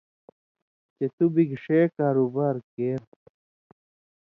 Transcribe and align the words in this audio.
چےۡ 0.95 1.11
تُو 1.15 1.25
بِگ 1.33 1.49
ݜے 1.63 1.79
کاروبار 1.95 2.55
کېر 2.73 3.01